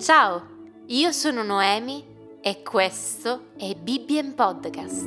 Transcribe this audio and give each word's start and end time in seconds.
Ciao, 0.00 0.42
io 0.86 1.12
sono 1.12 1.44
Noemi 1.44 2.04
e 2.40 2.60
questo 2.62 3.50
è 3.56 3.72
Bibbien 3.76 4.34
Podcast. 4.34 5.06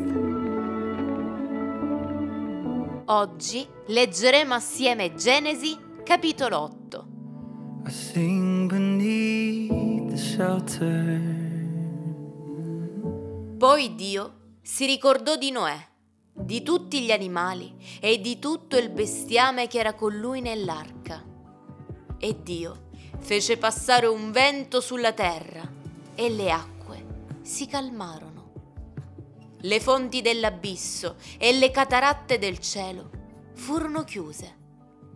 Oggi 3.07 3.67
leggeremo 3.87 4.53
assieme 4.53 5.15
Genesi 5.15 5.77
capitolo 6.05 6.59
8. 6.59 7.07
I 7.87 7.91
sing 7.91 8.71
beneath 8.71 10.09
the 10.09 10.17
shelter. 10.17 11.19
Poi 13.57 13.95
Dio 13.95 14.33
si 14.61 14.85
ricordò 14.85 15.35
di 15.35 15.51
Noè, 15.51 15.77
di 16.31 16.63
tutti 16.63 17.01
gli 17.01 17.11
animali 17.11 17.75
e 17.99 18.21
di 18.21 18.39
tutto 18.39 18.77
il 18.77 18.89
bestiame 18.91 19.67
che 19.67 19.79
era 19.79 19.93
con 19.93 20.15
lui 20.17 20.39
nell'arca. 20.39 21.31
E 22.23 22.41
Dio 22.41 22.85
fece 23.19 23.57
passare 23.57 24.05
un 24.05 24.31
vento 24.31 24.79
sulla 24.79 25.11
terra 25.11 25.69
e 26.15 26.29
le 26.29 26.51
acque 26.51 27.05
si 27.41 27.67
calmarono. 27.67 28.51
Le 29.59 29.79
fonti 29.81 30.21
dell'abisso 30.21 31.17
e 31.37 31.51
le 31.51 31.69
cataratte 31.69 32.37
del 32.37 32.59
cielo 32.59 33.09
furono 33.55 34.05
chiuse 34.05 34.55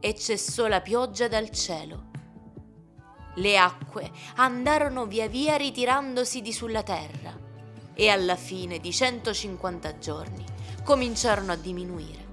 e 0.02 0.16
cessò 0.16 0.68
la 0.68 0.82
pioggia 0.82 1.30
dal 1.30 1.50
cielo. 1.50 2.08
Le 3.36 3.58
acque 3.58 4.12
andarono 4.36 5.06
via 5.06 5.30
via 5.30 5.56
ritirandosi 5.56 6.42
di 6.42 6.52
sulla 6.52 6.84
terra 6.84 7.34
e 7.94 8.10
alla 8.10 8.36
fine 8.36 8.80
di 8.80 8.92
150 8.92 9.98
giorni 9.98 10.44
cominciarono 10.84 11.54
a 11.54 11.56
diminuire. 11.56 12.27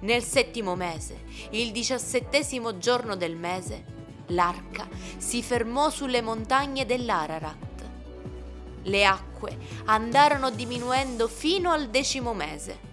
Nel 0.00 0.22
settimo 0.22 0.76
mese, 0.76 1.24
il 1.50 1.72
diciassettesimo 1.72 2.78
giorno 2.78 3.16
del 3.16 3.34
mese, 3.34 3.84
l'arca 4.26 4.88
si 5.16 5.42
fermò 5.42 5.90
sulle 5.90 6.22
montagne 6.22 6.86
dell'Ararat. 6.86 7.88
Le 8.82 9.04
acque 9.04 9.58
andarono 9.86 10.50
diminuendo 10.50 11.26
fino 11.26 11.72
al 11.72 11.88
decimo 11.88 12.32
mese. 12.32 12.86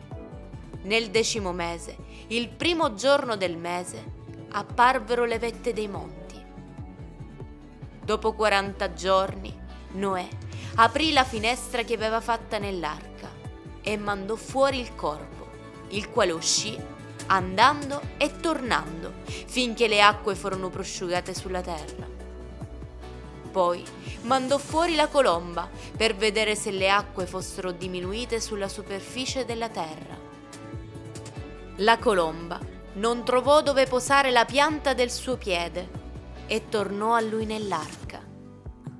Nel 0.82 1.12
decimo 1.12 1.52
mese, 1.52 1.96
il 2.28 2.50
primo 2.50 2.96
giorno 2.96 3.36
del 3.36 3.56
mese, 3.56 4.04
apparvero 4.50 5.26
le 5.26 5.38
vette 5.38 5.74
dei 5.74 5.88
monti. 5.88 6.44
Dopo 8.04 8.34
40 8.34 8.94
giorni, 8.94 9.56
Noè 9.92 10.28
aprì 10.78 11.14
la 11.14 11.24
finestra 11.24 11.84
che 11.84 11.94
aveva 11.94 12.20
fatta 12.20 12.58
nell'arca 12.58 13.30
e 13.82 13.96
mandò 13.96 14.36
fuori 14.36 14.80
il 14.80 14.96
corpo, 14.96 15.48
il 15.90 16.10
quale 16.10 16.32
uscì 16.32 16.94
andando 17.28 18.02
e 18.18 18.40
tornando 18.40 19.14
finché 19.26 19.88
le 19.88 20.02
acque 20.02 20.36
furono 20.36 20.70
prosciugate 20.70 21.34
sulla 21.34 21.62
terra. 21.62 22.08
Poi 23.52 23.84
mandò 24.24 24.58
fuori 24.58 24.96
la 24.96 25.08
colomba 25.08 25.70
per 25.96 26.16
vedere 26.16 26.56
se 26.56 26.72
le 26.72 26.90
acque 26.90 27.26
fossero 27.26 27.72
diminuite 27.72 28.42
sulla 28.42 28.68
superficie 28.68 29.46
della 29.46 29.70
terra. 29.70 30.20
La 31.78 31.98
colomba 31.98 32.60
non 32.96 33.24
trovò 33.24 33.62
dove 33.62 33.86
posare 33.86 34.32
la 34.32 34.46
pianta 34.46 34.94
del 34.94 35.12
suo 35.12 35.38
piede 35.38 36.04
e 36.48 36.68
tornò 36.70 37.14
a 37.14 37.22
lui 37.22 37.46
nell'arca, 37.46 38.22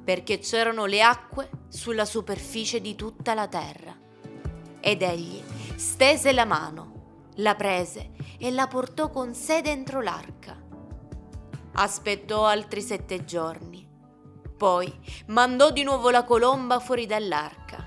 perché 0.04 0.40
c'erano 0.40 0.86
le 0.86 1.02
acque 1.02 1.50
sulla 1.68 2.06
superficie 2.06 2.80
di 2.82 2.96
tutta 2.96 3.34
la 3.34 3.48
terra. 3.48 3.96
Ed 4.80 5.02
egli 5.02 5.42
stese 5.76 6.32
la 6.32 6.46
mano, 6.46 6.95
la 7.36 7.56
prese 7.56 8.12
e 8.38 8.52
la 8.52 8.68
portò 8.68 9.10
con 9.10 9.34
sé 9.34 9.62
dentro 9.62 10.02
l'arca. 10.02 10.62
Aspettò 11.74 12.46
altri 12.46 12.82
sette 12.82 13.26
giorni. 13.26 13.88
Poi 14.58 14.94
mandò 15.28 15.72
di 15.72 15.84
nuovo 15.84 16.10
la 16.10 16.24
colomba 16.24 16.80
fuori 16.80 17.06
dall'arca 17.06 17.86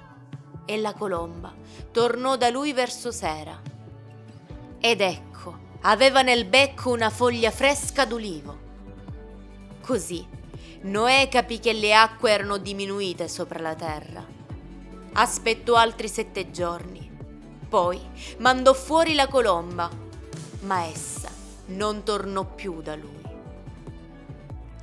e 0.66 0.76
la 0.76 0.92
colomba 0.92 1.54
tornò 1.90 2.36
da 2.36 2.50
lui 2.50 2.72
verso 2.72 3.10
sera. 3.10 3.60
Ed 4.78 5.00
ecco, 5.00 5.58
aveva 5.82 6.22
nel 6.22 6.44
becco 6.44 6.90
una 6.90 7.08
foglia 7.08 7.50
fresca 7.50 8.04
d'ulivo. 8.04 8.66
Così 9.80 10.36
Noè 10.80 11.28
capì 11.28 11.58
che 11.58 11.72
le 11.72 11.92
acque 11.92 12.30
erano 12.30 12.56
diminuite 12.56 13.26
sopra 13.26 13.58
la 13.60 13.74
terra. 13.74 14.24
Aspettò 15.14 15.74
altri 15.74 16.06
sette 16.06 16.52
giorni. 16.52 17.07
Poi 17.68 18.00
mandò 18.38 18.72
fuori 18.72 19.14
la 19.14 19.28
colomba, 19.28 19.90
ma 20.60 20.84
essa 20.84 21.30
non 21.66 22.02
tornò 22.02 22.44
più 22.44 22.80
da 22.80 22.94
lui. 22.94 23.22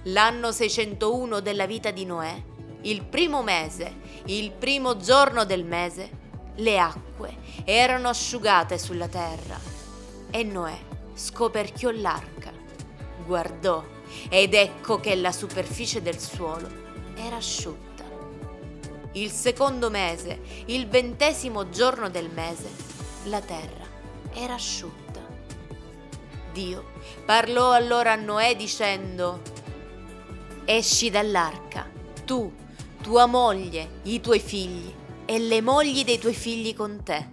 L'anno 0.03 0.51
601 0.51 1.39
della 1.39 1.65
vita 1.65 1.89
di 1.89 2.05
Noè, 2.05 2.43
il 2.81 3.03
primo 3.03 3.41
mese, 3.41 3.95
il 4.25 4.51
primo 4.51 4.97
giorno 4.97 5.45
del 5.45 5.65
mese, 5.65 6.23
le 6.55 6.77
acque 6.77 7.37
erano 7.63 8.09
asciugate 8.09 8.77
sulla 8.77 9.07
terra 9.07 9.59
e 10.29 10.43
Noè 10.43 10.77
scoperchiò 11.15 11.89
l'arca, 11.89 12.51
guardò 13.25 13.83
ed 14.29 14.53
ecco 14.53 14.99
che 14.99 15.15
la 15.15 15.31
superficie 15.31 16.01
del 16.01 16.19
suolo 16.19 16.69
era 17.15 17.37
asciutta. 17.37 17.94
Il 19.15 19.31
secondo 19.31 19.89
mese, 19.89 20.41
il 20.65 20.89
ventesimo 20.89 21.69
giorno 21.69 22.09
del 22.09 22.29
mese, 22.29 22.69
la 23.25 23.39
terra 23.39 23.87
era 24.33 24.55
asciutta. 24.55 25.25
Dio 26.51 26.91
parlò 27.23 27.71
allora 27.71 28.11
a 28.11 28.15
Noè 28.15 28.57
dicendo, 28.57 29.41
Esci 30.65 31.09
dall'arca, 31.09 31.89
tu, 32.25 32.51
tua 33.01 33.25
moglie, 33.25 34.01
i 34.03 34.19
tuoi 34.19 34.41
figli 34.41 34.93
e 35.23 35.39
le 35.39 35.61
mogli 35.61 36.03
dei 36.03 36.19
tuoi 36.19 36.33
figli 36.33 36.75
con 36.75 37.01
te. 37.01 37.29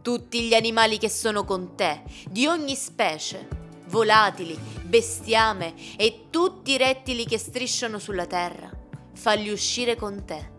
Tutti 0.00 0.40
gli 0.48 0.54
animali 0.54 0.96
che 0.96 1.10
sono 1.10 1.44
con 1.44 1.74
te, 1.74 2.00
di 2.30 2.46
ogni 2.46 2.74
specie, 2.74 3.46
volatili, 3.88 4.58
bestiame 4.84 5.74
e 5.98 6.28
tutti 6.30 6.70
i 6.70 6.78
rettili 6.78 7.26
che 7.26 7.36
strisciano 7.36 7.98
sulla 7.98 8.24
terra, 8.24 8.70
falli 9.12 9.50
uscire 9.50 9.94
con 9.94 10.24
te, 10.24 10.56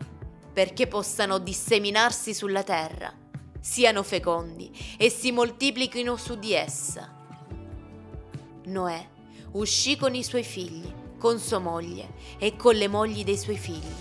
perché 0.60 0.88
possano 0.88 1.38
disseminarsi 1.38 2.34
sulla 2.34 2.64
terra, 2.64 3.14
siano 3.62 4.04
fecondi 4.04 4.70
e 4.98 5.10
si 5.10 5.32
moltiplichino 5.32 6.18
su 6.18 6.38
di 6.38 6.52
essa. 6.52 7.16
Noè 8.66 9.08
uscì 9.54 9.96
con 9.96 10.16
i 10.16 10.22
suoi 10.22 10.44
figli, 10.44 10.94
con 11.18 11.40
sua 11.40 11.60
moglie 11.60 12.10
e 12.38 12.58
con 12.58 12.76
le 12.76 12.90
mogli 12.90 13.24
dei 13.24 13.38
suoi 13.38 13.56
figli. 13.56 13.96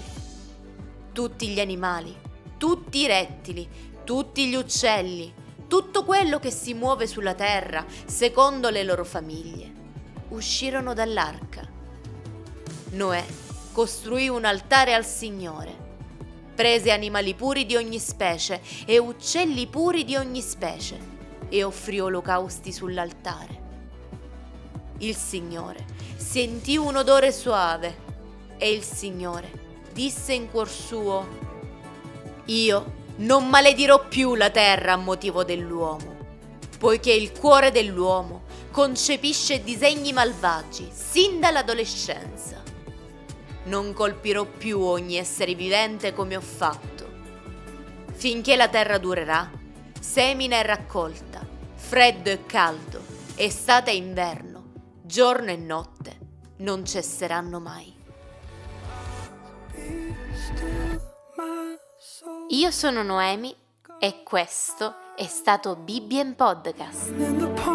Tutti 1.12 1.46
gli 1.46 1.60
animali, 1.60 2.12
tutti 2.56 3.02
i 3.02 3.06
rettili, 3.06 3.68
tutti 4.02 4.48
gli 4.48 4.56
uccelli, 4.56 5.32
tutto 5.68 6.04
quello 6.04 6.40
che 6.40 6.50
si 6.50 6.74
muove 6.74 7.06
sulla 7.06 7.34
terra 7.34 7.86
secondo 8.04 8.68
le 8.68 8.82
loro 8.82 9.04
famiglie, 9.04 9.72
uscirono 10.30 10.92
dall'arca. 10.92 11.64
Noè 12.90 13.24
costruì 13.70 14.28
un 14.28 14.44
altare 14.44 14.92
al 14.92 15.06
Signore, 15.06 15.86
prese 16.58 16.90
animali 16.90 17.34
puri 17.34 17.66
di 17.66 17.76
ogni 17.76 18.00
specie 18.00 18.60
e 18.84 18.98
uccelli 18.98 19.68
puri 19.68 20.02
di 20.02 20.16
ogni 20.16 20.40
specie 20.40 20.98
e 21.48 21.62
offrì 21.62 22.00
olocausti 22.00 22.72
sull'altare. 22.72 23.60
Il 24.98 25.14
Signore 25.14 25.84
sentì 26.16 26.76
un 26.76 26.96
odore 26.96 27.30
soave 27.30 27.96
e 28.58 28.72
il 28.72 28.82
Signore 28.82 29.48
disse 29.92 30.32
in 30.32 30.50
cuor 30.50 30.68
suo, 30.68 31.28
Io 32.46 32.92
non 33.18 33.46
maledirò 33.48 34.08
più 34.08 34.34
la 34.34 34.50
terra 34.50 34.94
a 34.94 34.96
motivo 34.96 35.44
dell'uomo, 35.44 36.16
poiché 36.76 37.12
il 37.12 37.30
cuore 37.38 37.70
dell'uomo 37.70 38.42
concepisce 38.72 39.62
disegni 39.62 40.12
malvagi 40.12 40.88
sin 40.90 41.38
dall'adolescenza. 41.38 42.67
Non 43.64 43.92
colpirò 43.92 44.44
più 44.44 44.80
ogni 44.80 45.16
essere 45.16 45.54
vivente 45.54 46.12
come 46.12 46.36
ho 46.36 46.40
fatto. 46.40 47.06
Finché 48.12 48.56
la 48.56 48.68
terra 48.68 48.98
durerà, 48.98 49.50
semina 50.00 50.56
e 50.56 50.62
raccolta, 50.62 51.46
freddo 51.74 52.30
e 52.30 52.46
caldo, 52.46 53.00
estate 53.36 53.90
e 53.90 53.96
inverno, 53.96 54.64
giorno 55.02 55.50
e 55.50 55.56
notte, 55.56 56.18
non 56.58 56.84
cesseranno 56.84 57.60
mai. 57.60 57.94
Io 62.50 62.70
sono 62.70 63.02
Noemi 63.02 63.54
e 63.98 64.22
questo 64.22 64.94
è 65.14 65.26
stato 65.26 65.76
Bibbien 65.76 66.34
Podcast. 66.34 67.67